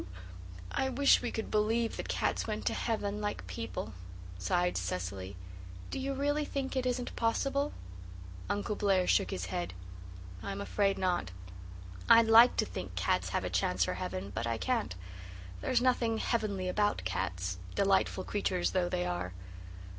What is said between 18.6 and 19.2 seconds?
though they